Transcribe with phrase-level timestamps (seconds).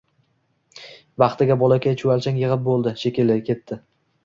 [1.25, 3.81] Baxtiga, bolakay chuvalchang yigʻib boʻldi, shekilli, ketdi